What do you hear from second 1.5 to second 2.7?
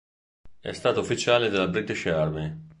della British Army.